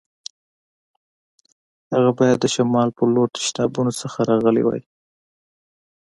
هغه 1.93 2.11
باید 2.17 2.37
د 2.41 2.45
شمال 2.55 2.89
په 2.97 3.03
لور 3.13 3.27
تشنابونو 3.37 3.91
څخه 4.01 4.17
راغلی 4.31 4.63
وای. 4.65 4.81